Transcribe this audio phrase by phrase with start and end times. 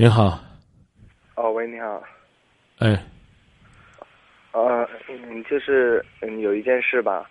[0.00, 0.40] 您好，
[1.36, 2.02] 哦，喂，你好，
[2.78, 2.98] 哎，
[4.52, 7.28] 呃，嗯，就是嗯，有一件事吧，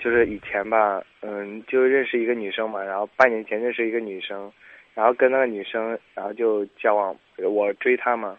[0.00, 4.52] 就是以前吧，嗯，就认识一个女生嘛，然后半年前认识一个女生，
[4.92, 8.36] 然后跟那个女生，然后就交往，我追她嘛，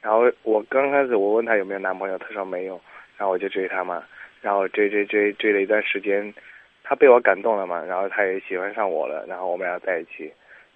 [0.00, 2.72] 然后我刚开始我问她有没有男朋友，她说没有，
[3.16, 4.02] 然后我就追她嘛，
[4.40, 6.34] 然后追追追追了一段时间，
[6.82, 10.32] 她被我感动了嘛，然后她也喜欢上我了，然后我们俩在一起。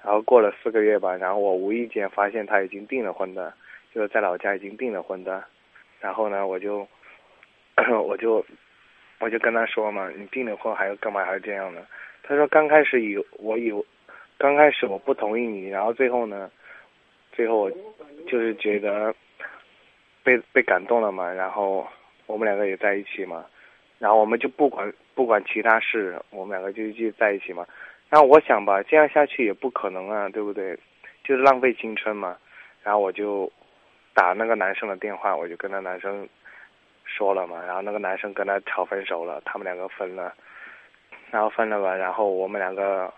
[0.06, 3.52] 然后过了四个月吧，然后我无意间发现他已经订了婚的，
[3.92, 5.42] 就是在老家已经订了婚的。
[5.98, 6.86] 然后呢，我就，
[8.06, 8.46] 我就，
[9.18, 11.84] 我就跟他说嘛，你订了婚还要干嘛还要这样呢？
[12.22, 13.72] 他说刚开始以我以，
[14.38, 16.48] 刚开始我不同意你，然后最后呢，
[17.32, 17.70] 最后我
[18.28, 19.12] 就是觉得
[20.22, 21.84] 被被感动了嘛，然后
[22.26, 23.44] 我们两个也在一起嘛，
[23.98, 27.66] 然后我们就不管不管其他事，我们两个就一直在一起嘛。
[28.08, 30.78] 然后我想吧，这样下去也不可能啊，对不对？
[31.24, 32.36] 就是浪费青春嘛。
[32.82, 33.50] 然后我就
[34.14, 36.28] 打那个男生的电话，我就跟那男生
[37.04, 37.60] 说了嘛。
[37.66, 40.32] 然后那个男生跟他吵分手了，他们两个分了。
[41.32, 43.12] 然后分了吧，然后我们两个，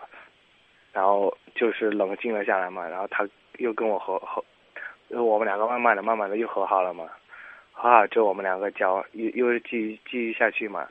[0.91, 2.87] 然后就是冷静了下来嘛。
[2.89, 3.27] 然后他
[3.59, 4.43] 又跟我和和，
[5.23, 7.07] 我们两个慢慢的、慢慢的又和好了嘛。
[7.71, 10.87] 和好之后，我们两个交又又是继续继续下去嘛。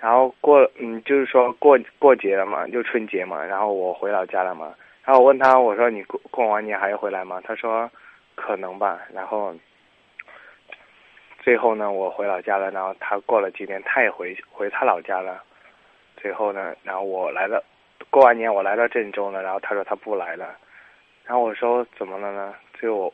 [0.00, 3.44] 然后过嗯，就是说过过节了嘛，就春节嘛。
[3.44, 4.72] 然后我回老家了嘛。
[5.04, 7.40] 然后我问他，我说你过过完年还要回来吗？
[7.42, 7.90] 他说
[8.36, 9.00] 可能吧。
[9.12, 9.52] 然后
[11.42, 12.70] 最后呢，我回老家了。
[12.70, 15.42] 然后他过了几天，他也回回他老家了。
[16.16, 17.64] 最后呢，然后我来了，
[18.08, 19.42] 过完年我来到郑州了。
[19.42, 20.54] 然后他说他不来了。
[21.24, 22.54] 然后我说怎么了呢？
[22.74, 23.12] 最后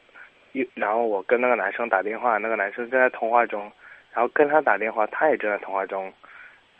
[0.52, 3.72] 又然后我跟那个男生打电话，那个男生正在通话中。
[4.12, 6.12] 然后跟他打电话，他也正在通话中。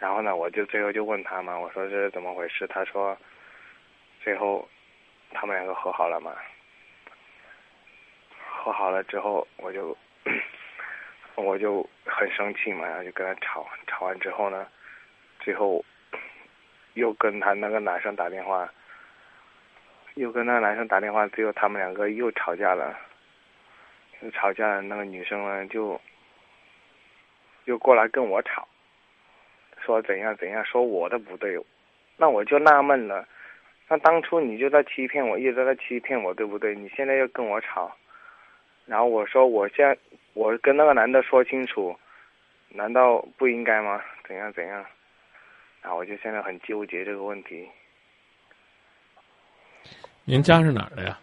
[0.05, 2.66] 然后呢，我就最后就问他嘛，我说这是怎么回事？
[2.66, 3.16] 他说，
[4.20, 4.69] 最后
[5.33, 6.36] 他们两个和好了嘛。
[8.38, 9.96] 和好了之后，我就
[11.36, 14.69] 我就很生气嘛，然后就跟他吵，吵完之后呢，
[15.40, 15.83] 最后
[16.92, 18.70] 又跟他那个男生打电话，
[20.17, 22.95] 又跟那个男生打电话，最后他们两个又吵架了。
[24.34, 25.98] 吵架了，那个女生呢就
[27.64, 28.68] 又过来跟我吵。
[29.84, 31.58] 说怎样怎样，说我的不对，
[32.17, 33.27] 那我就纳闷了。
[33.89, 36.74] 那当初你就在欺骗我，一直在欺骗我，对不对？
[36.74, 37.94] 你现在又跟我吵，
[38.86, 39.96] 然后我说我现在
[40.33, 41.94] 我跟那个男的说清楚，
[42.70, 44.02] 难道不应该吗？
[44.27, 44.84] 怎样怎样？
[45.83, 47.68] 然后我就现在很纠结这个问题。
[50.24, 51.20] 您家是哪儿的呀？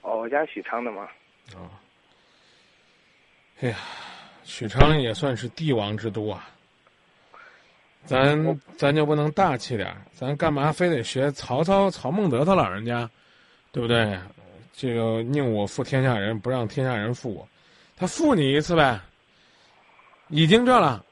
[0.00, 1.06] 哦，我家许昌的嘛。
[1.54, 1.68] 哦。
[3.60, 3.76] 哎呀，
[4.42, 6.48] 许昌也算是帝王之都啊。
[8.06, 13.08] 咱咱就不能大气点咱干嘛非得学曹操曹孟德他老人家，
[13.72, 14.18] 对不对？
[14.72, 17.48] 这个宁我负天下人，不让天下人负我。
[17.96, 19.00] 他负你一次呗，
[20.28, 21.04] 已经这了，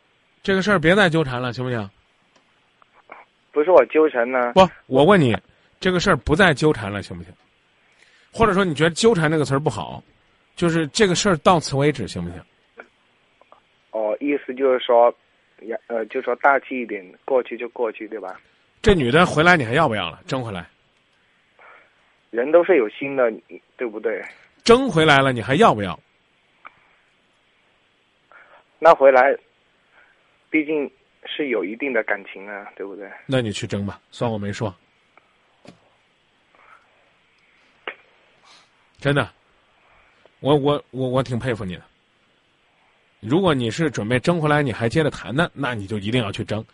[0.42, 1.90] 这个事儿别再纠缠了，行不行？
[3.50, 4.52] 不是我纠缠呢。
[4.52, 5.36] 不，我问你，
[5.80, 7.32] 这个事儿不再纠缠了，行不行？
[8.30, 10.02] 或者说你觉得纠缠这个词儿不好，
[10.56, 12.40] 就是这个事儿到此为止，行不行？
[13.90, 15.12] 哦，意思就是说。
[15.86, 18.40] 呃，就说大气一点，过去就过去，对吧？
[18.82, 20.20] 这女的回来，你还要不要了？
[20.26, 20.68] 争回来？
[22.30, 23.32] 人都是有心的，
[23.76, 24.22] 对不对？
[24.64, 25.98] 争回来了，你还要不要？
[28.78, 29.34] 那回来，
[30.50, 30.90] 毕竟
[31.24, 33.10] 是有一定的感情啊，对不对？
[33.26, 34.74] 那你去争吧，算我没说。
[38.98, 39.30] 真的，
[40.40, 41.82] 我我我我挺佩服你的。
[43.26, 46.64] 如果你是准备争回来，你还接着谈呢，那你就一定要去争，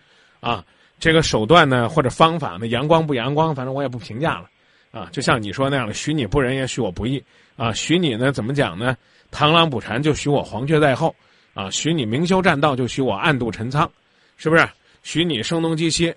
[0.41, 0.65] 啊，
[0.99, 4.50] 这个手段呢或者方法呢阳光不阳光，反正我也不评价了，
[4.91, 7.22] 啊，就像你说那样的，许你不仁也许我不义，
[7.56, 8.97] 啊，许你呢怎么讲呢？
[9.31, 11.15] 螳螂捕蝉就许我黄雀在后，
[11.55, 13.89] 啊，许你明修栈道就许我暗度陈仓，
[14.37, 14.69] 是不是？
[15.03, 16.12] 许你声东击西，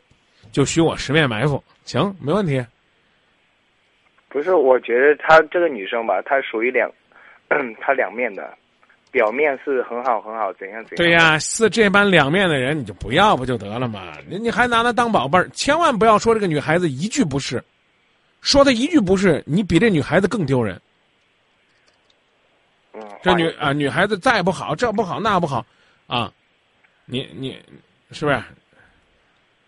[0.51, 2.65] 就许我十面埋伏，行，没问题。
[4.29, 6.91] 不是，我觉得她这个女生吧，她属于两，
[7.79, 8.57] 她两面的。
[9.13, 10.97] 表面是很好很好，怎样怎样？
[10.97, 14.17] 对呀，是这般两面的人，你就不要不就得了嘛？
[14.27, 17.63] 你你还拿她当宝贝儿，千万不要说这个女孩子一句不是，
[18.41, 20.81] 说她一句不是，你比这女孩子更丢人。
[22.93, 25.63] 嗯，这女啊，女孩子再不好，这不好那不好，
[26.07, 26.33] 啊，
[27.05, 27.61] 你你
[28.11, 28.43] 是不是？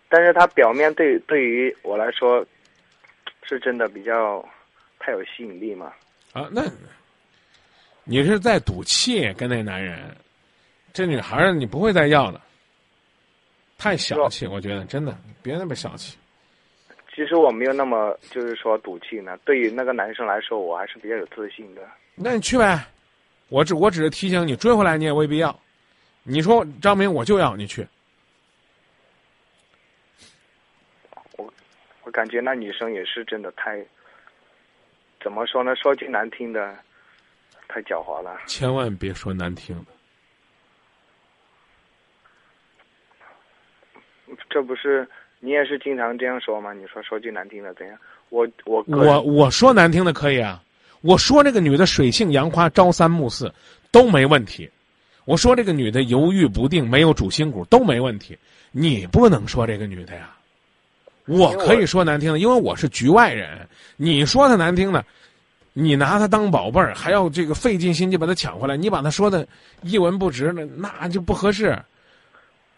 [0.08, 2.44] 但是她表面对对于我来说，
[3.44, 4.44] 是真的比较
[4.98, 5.92] 太有吸引力嘛？
[6.32, 6.62] 啊，那。
[8.08, 10.16] 你是在赌气跟那男人，
[10.92, 12.40] 这女孩儿你不会再要了，
[13.76, 16.16] 太小气，我觉得真的别那么小气。
[17.12, 19.36] 其实我没有那么就是说赌气呢。
[19.44, 21.82] 对于那个男生来说，我还是比较有自信的。
[22.14, 22.86] 那你去呗，
[23.48, 25.58] 我只我只是提醒你，追回来你也未必要。
[26.22, 27.84] 你说张明，我就要你去。
[31.36, 31.52] 我
[32.04, 33.84] 我感觉那女生也是真的太，
[35.20, 35.74] 怎么说呢？
[35.74, 36.76] 说句难听的，
[37.68, 38.36] 太狡猾了。
[38.46, 39.86] 千万别说难听的。
[44.50, 45.08] 这不是
[45.40, 46.72] 你也是经常这样说吗？
[46.72, 47.98] 你说说句难听的怎样？
[48.30, 50.62] 我我我我说难听的可以啊，
[51.00, 53.52] 我说这个女的水性杨花、朝三暮四
[53.92, 54.68] 都没问题，
[55.24, 58.36] 我说这个女的犹豫不定、没有主心骨都没问题，
[58.72, 60.36] 你不能说这个女的呀。
[61.26, 63.68] 我可以说难听的，因为我是局外人。
[63.96, 65.04] 你说她难听的，
[65.78, 69.46] 你拿她当宝贝儿，还要这个费尽心机把她抢回来，你把她说的
[69.82, 70.64] 一文不值，那
[70.98, 71.78] 那就不合适。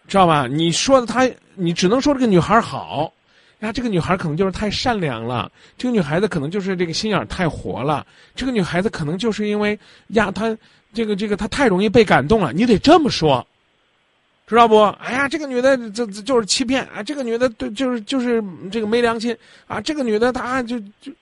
[0.08, 0.48] 知道吧？
[0.48, 3.12] 你说的她，你只能说这个女孩好，
[3.60, 8.04] 呀，这个女孩可能就是太善良了，这个女孩子可能就是这个心眼太活了，
[8.34, 9.78] 这个女孩子可能就是因为
[10.08, 10.56] 呀，她
[10.92, 13.46] 这个这个她太容易被感动了，你得这么说，
[14.48, 14.82] 知道不？
[14.98, 18.42] 哎呀，这个女的这这就是欺骗啊，这个女的对就是就是
[18.72, 19.36] 这个没良心
[19.68, 21.12] 啊，这个女的她就就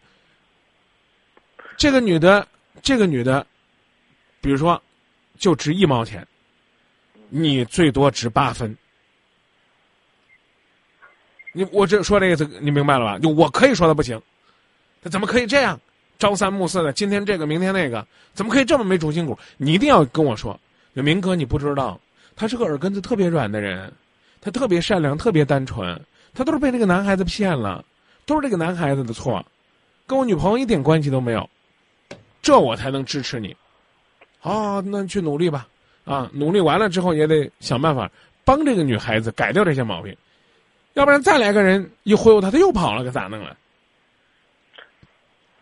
[1.77, 2.47] 这个女的
[2.83, 3.47] 这个女的，
[4.41, 4.81] 比如说
[5.39, 6.27] 就值一毛钱。
[7.29, 8.75] 你最多值八分，
[11.53, 13.19] 你我这说这个，你明白了吧？
[13.19, 14.23] 就我可以说他不行，
[15.03, 15.79] 他怎么可以这样
[16.21, 16.93] 朝三暮四的？
[16.93, 19.37] 今天这个，明天那个，怎么可以这么没主心骨？
[19.57, 20.59] 你一定要跟我说，
[20.93, 22.01] 明哥，你不知道，
[22.37, 23.93] 他是个耳根子特别软的人，
[24.41, 26.01] 他特别善良，特别单纯，
[26.33, 27.85] 他都是被这个男孩子骗了，
[28.25, 29.45] 都是这个男孩子的错，
[30.07, 31.51] 跟我女朋友一点关系都没有，
[32.47, 33.57] 这我才能支持你。
[34.39, 35.67] 好，那去努力吧。
[36.05, 38.09] 啊，努力完了之后也得想办法
[38.45, 40.17] 帮这个女孩子改掉这些毛病，
[40.95, 43.57] 要不然再来个人一忽悠她，她又跑了，可咋弄了？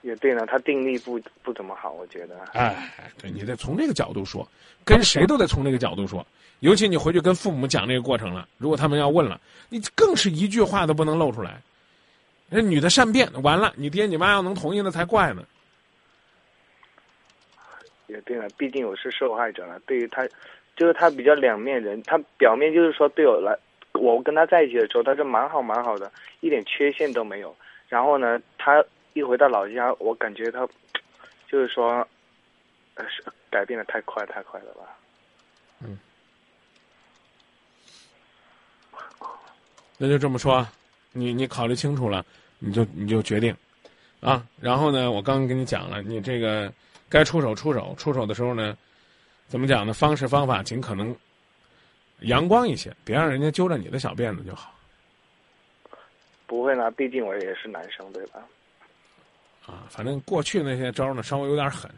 [0.03, 2.39] 也对呢，他定力不不怎么好，我觉得。
[2.53, 4.47] 哎，对你得从这个角度说，
[4.85, 6.27] 跟谁都得从这个角度说，
[6.61, 9.41] 尤其你回去跟父母讲这个过程了，如果他们要问了，
[9.71, 11.59] 你更是一句话都不能露出来。
[12.51, 15.43] 那女的善变，完了，你爹你妈要能同意那才怪呢。
[18.07, 19.81] 也对了，毕竟我是受害者了。
[19.87, 20.27] 对于他，
[20.77, 22.03] 就是他比较两面人。
[22.03, 23.57] 他表面就是说对我来，
[23.93, 27.55] 我跟他在一起的时候，他是蛮好蛮好的，一点缺陷都没有。
[27.89, 28.85] 然后呢，他
[29.15, 30.69] 一回到老家，我感觉他，
[31.49, 32.07] 就是说，
[32.95, 34.99] 呃，是改变的太快太快了吧。
[35.81, 35.99] 嗯。
[39.97, 40.67] 那就这么说，
[41.13, 42.25] 你你考虑清楚了，
[42.59, 43.57] 你就你就决定，
[44.21, 44.47] 啊。
[44.61, 46.71] 然后呢，我刚刚跟你讲了，你这个。
[47.15, 48.77] 该出手出手，出手的时候呢，
[49.47, 49.95] 怎么讲呢？
[49.95, 51.17] 方式方法尽可能
[52.23, 54.75] 阳光一些，别让人家揪着你的小辫子就好。
[56.45, 58.41] 不会呢，毕竟我也是男生，对吧？
[59.65, 61.89] 啊，反正过去那些招呢，稍微有点狠。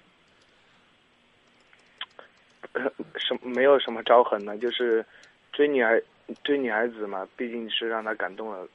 [3.16, 4.58] 什没有什么招狠呢？
[4.58, 5.02] 就是
[5.50, 5.98] 追女孩
[6.44, 8.68] 追女孩子嘛，毕竟是让她感动了，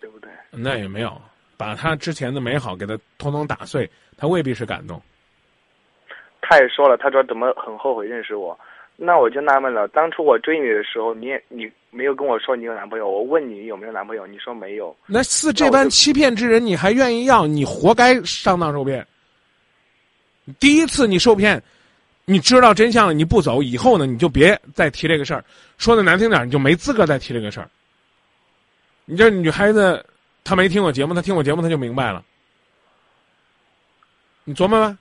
[0.00, 0.30] 对不对？
[0.50, 1.20] 那也没有，
[1.58, 4.98] 把她之前的美好给她通通打碎，她未必是感动。
[6.46, 8.58] 他也说了，他说怎么很后悔认识我，
[8.96, 9.88] 那我就纳闷了。
[9.88, 14.94] 当初我追你的时候，你也你没有跟我说你有男朋友，我问你有没有男朋友，你说没有。
[15.06, 17.46] 那似这般欺骗之人，你还愿意要？
[17.46, 19.06] 你活该上当受骗。
[20.60, 21.62] 第一次你受骗，
[22.26, 25.42] 你知道真相了，你不走，以后呢，你就别再提这个事儿。
[25.78, 27.70] 说的难听点，你就没资格再提这个事儿。
[29.06, 30.04] 你这女孩子，
[30.44, 32.22] 她没听我节目，她听我节目，她就明白了。
[34.44, 34.96] 你琢磨吧。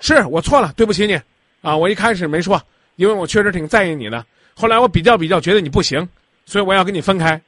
[0.00, 1.14] 是我错了，对不起你，
[1.62, 2.60] 啊，我一开始没说，
[2.96, 4.24] 因为我确实挺在意你的。
[4.54, 6.06] 后来我比较比较，觉得你不行，
[6.44, 7.40] 所以我要跟你分开。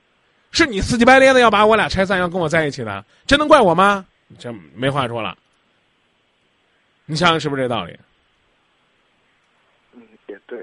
[0.51, 4.07] 是你死乞白赖的要把我俩拆散，要跟我在一起的，真能怪我吗？
[4.39, 5.37] 这没话说了。
[7.05, 7.99] 你想想是不是这道理？
[9.93, 10.59] 嗯，也对。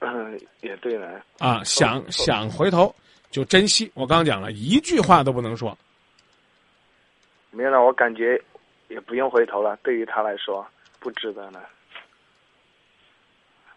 [0.00, 1.06] 嗯，也对呢。
[1.38, 2.94] 啊，想想回头
[3.30, 3.90] 就珍惜。
[3.94, 5.76] 我刚讲了一句话都不能说。
[7.50, 8.40] 没有了，我感觉
[8.88, 9.76] 也不用回头了。
[9.82, 10.66] 对于他来说，
[11.00, 11.60] 不值得了。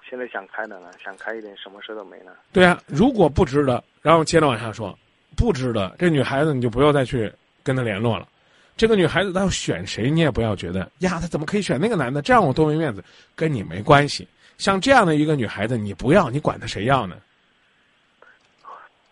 [0.07, 2.35] 现在想开了呢，想开一点，什么事都没了。
[2.51, 4.97] 对啊，如果不值得，然后接着往下说，
[5.37, 7.31] 不值得，这女孩子你就不要再去
[7.63, 8.27] 跟她联络了。
[8.75, 12.21] 这个女孩子她要选谁，你也不要觉得呀，她怎么可以选那个男的？
[12.21, 13.01] 这样我多没面子，
[13.35, 14.27] 跟你没关系。
[14.57, 17.15] 像这样的一个女孩子，你不要，你管她谁要呢？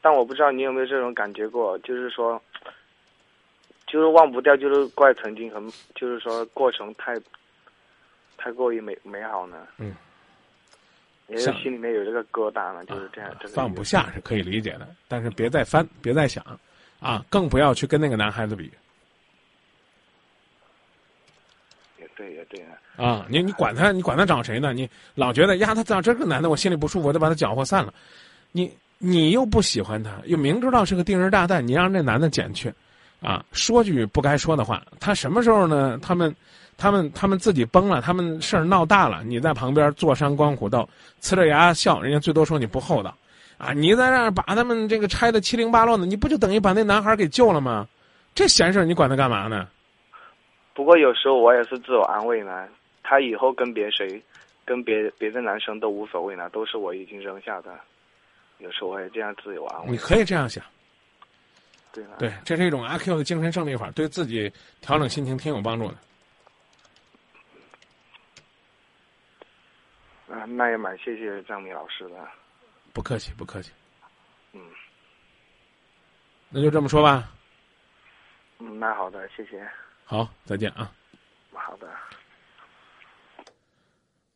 [0.02, 2.42] 但我不知道你有没有这种感觉过，就是说。
[3.92, 7.20] 就是忘不掉，就是怪曾经很，就是说过程太，
[8.38, 9.58] 太过于美美好呢。
[9.78, 9.96] 嗯，
[11.28, 13.30] 也是心里面有这个疙瘩呢，就是这样。
[13.40, 16.46] 这个放不下是可以理解的，但是别再翻，别再想，
[17.00, 18.72] 啊，更不要去跟那个男孩子比。
[22.00, 22.64] 也对，也对
[22.96, 24.72] 啊，你你管他，你管他找谁呢？
[24.74, 27.94] 你老觉得呀，他找这个男的，我心里不舒服，我得把他搅和散了。
[28.52, 32.74] 你你又不喜欢他，又明知道是个定时炸弹，你让这男的捡去，
[33.22, 36.00] 啊，说句不该说的话，他什么时候呢？
[36.02, 36.36] 他们。
[36.82, 40.88] 他们他们自己崩了，他们事儿闹大了，你在旁边坐山观虎斗，
[41.22, 43.14] 呲着牙笑，人家最多说你不厚道，
[43.58, 47.86] 啊，你在那儿把他们这个拆的七零八落的，你不就等于把那男孩给救了吗？
[48.34, 49.68] 这闲事儿你管他干嘛呢？
[50.74, 52.66] 不过有时候我也是自我安慰呢，
[53.04, 54.24] 他以后跟别谁，
[54.64, 57.78] 跟别别的男生都无所谓呢，都是我已经扔下的。
[58.60, 59.92] 有时候我也这样自我安慰。
[59.92, 60.64] 你可以这样想。
[61.92, 65.98] 对对，这是一种阿 Q 的精神胜利法，对自己调整心情挺有帮助的。
[70.34, 72.28] 啊，那也蛮谢谢张明老师的。
[72.94, 73.72] 不客气，不客气。
[74.54, 74.62] 嗯，
[76.50, 77.32] 那就这么说吧。
[78.60, 79.68] 嗯，那好的，谢谢。
[80.06, 80.92] 好，再见啊。